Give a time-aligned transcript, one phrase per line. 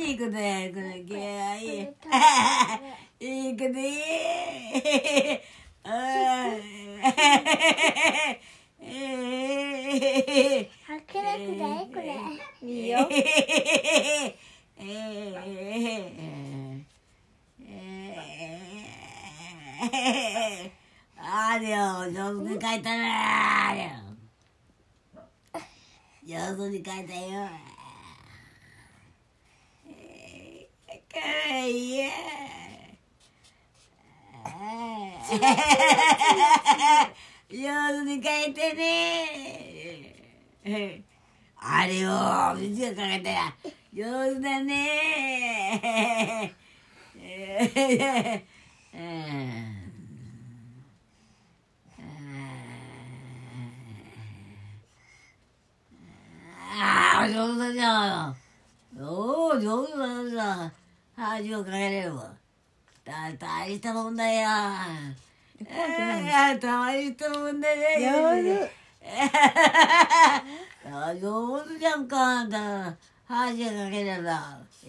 [0.00, 0.80] いいことやるこ
[1.56, 1.94] い。
[3.20, 3.68] いいく
[11.22, 12.16] なくこれ
[12.62, 12.98] いいよ。
[21.22, 21.76] あれよ
[22.10, 23.74] 上手に書いたな。
[26.26, 27.50] 上手に書いたよ
[31.12, 31.24] かわ
[31.66, 32.10] いいや
[37.50, 37.58] 上
[38.04, 40.14] 手に書いてね
[41.56, 43.52] あれよ水がかけたら
[43.92, 44.04] 上
[44.34, 46.54] 手だね
[56.78, 58.36] ああ上手だじゃん
[58.98, 60.72] おお上手だじゃん
[61.16, 62.32] 恥をかけれるわ
[63.04, 64.48] だ大したもんだよ。
[65.60, 68.70] えー、大したもんだね上手
[70.92, 72.94] あ上手じゃんかあんた。
[73.26, 74.58] 恥かければ。
[74.86, 74.88] え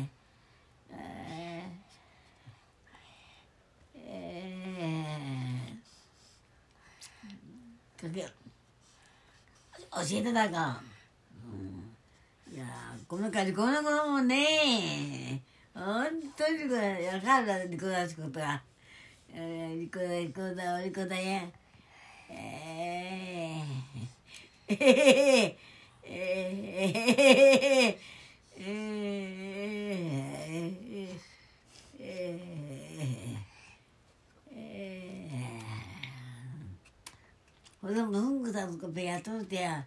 [0.00, 0.06] ー、
[0.94, 8.28] えー、えー、かけ教
[10.18, 10.82] えてたか、
[11.44, 12.64] うん、いや
[13.06, 15.21] この感じこの子もね
[15.74, 16.06] 本
[16.36, 18.62] 当にこれやからリコだしことが
[19.34, 21.42] リコだリコだリコだや
[22.28, 25.56] えー、えー、
[26.04, 27.96] えー、
[28.58, 31.18] えー、
[32.00, 35.52] えー、え
[37.80, 39.84] ほんでも文具だとかペアとってや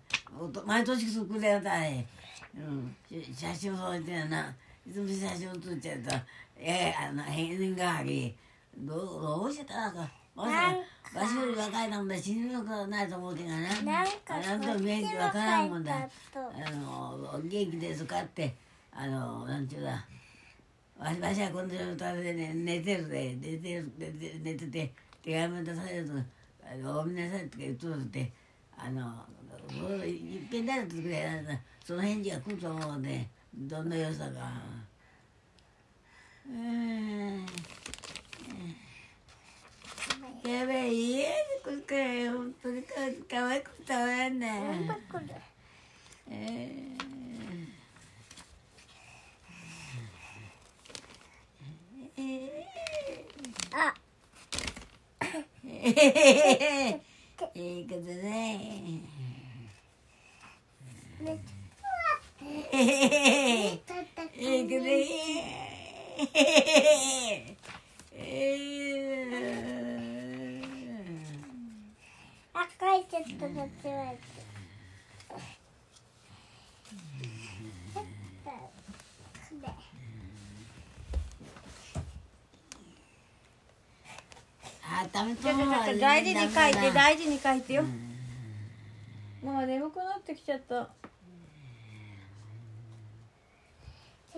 [0.66, 2.08] 毎年作れやったね
[2.56, 2.96] うん
[3.34, 4.56] 写真を置いてやな
[4.88, 6.16] いつも写真を撮っちゃうと
[6.58, 8.36] えー、あの変人があり
[8.78, 10.10] どうどうしてたのか。
[10.36, 16.10] わしわしより若いなんだ死ぬのかないと思うけどななんなた元気わからんもんだ。
[16.34, 18.54] あの元気ですかって
[18.92, 20.06] あのなんちゅうだ
[21.00, 24.94] わしわしはこの状態で、ね、寝てるで寝てる寝て寝てて
[25.24, 26.14] 手紙出されると
[26.70, 28.32] 「あのごめんなさい」って言っとって
[28.78, 29.26] あの
[30.06, 31.42] いっぺんだってくれ
[31.84, 33.26] その返事が来ると思うんで
[33.58, 34.32] どんな良さか。
[36.48, 37.46] うん
[40.44, 41.34] やばい家で
[41.64, 42.84] これから本当に
[43.42, 45.42] わいくたわやんねなんだこれ
[46.30, 47.06] えー。
[52.18, 53.26] え
[53.74, 55.46] あー。
[55.64, 57.16] えー。
[57.60, 59.02] いいことね
[61.22, 61.65] ね
[62.72, 65.06] えーたたかいいことね
[68.14, 68.76] え
[72.54, 73.68] あ書いちゃった間違
[74.14, 74.18] え
[85.94, 87.84] と大事に書いて大事に書いてよ。
[89.44, 90.90] もう眠くなってきちゃった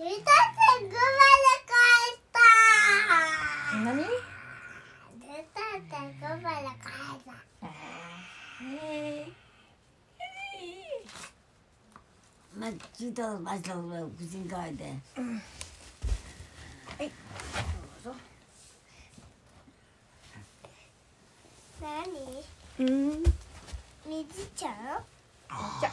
[0.00, 0.94] 一つグマで
[1.66, 1.74] 書
[2.06, 2.38] いた
[3.82, 3.98] 何？
[3.98, 7.20] 一つグマで書い
[13.12, 13.74] たまた
[14.16, 14.80] 口に書いて。
[21.80, 21.82] 何？
[22.78, 23.24] うん。
[24.06, 24.72] 水ちゃん？
[25.80, 25.88] じゃ。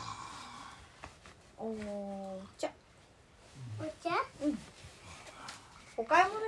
[1.57, 1.61] お
[2.59, 2.69] 茶
[3.79, 4.09] お茶
[5.97, 6.47] お買い物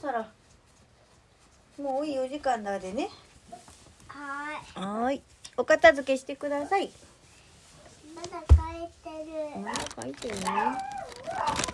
[0.00, 0.10] して帰ろ。
[0.10, 0.28] うさら
[1.78, 3.10] もういいお時間だでね。
[4.08, 4.84] はーい。
[4.84, 5.22] はーい。
[5.56, 6.90] お片付けしてください。
[8.14, 9.60] まだ書いてる。
[9.60, 11.69] まだ書いてるね